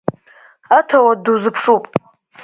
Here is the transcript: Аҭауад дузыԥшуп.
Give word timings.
Аҭауад 0.77 1.19
дузыԥшуп. 1.25 1.83